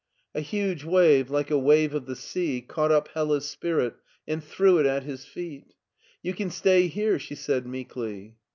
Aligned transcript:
A 0.33 0.41
huge 0.41 0.83
wave, 0.83 1.29
like 1.29 1.51
a 1.51 1.59
wave 1.59 1.93
of 1.93 2.07
the 2.07 2.15
sea, 2.15 2.59
caught 2.59 2.91
up 2.91 3.09
Hella's 3.09 3.47
spirit 3.47 3.97
and 4.27 4.43
threw 4.43 4.79
it 4.79 4.87
at 4.87 5.03
his 5.03 5.25
feet." 5.25 5.75
You 6.23 6.33
can 6.33 6.49
stay 6.49 6.87
here," 6.87 7.19
she 7.19 7.35
said 7.35 7.67
meekly. 7.67 8.33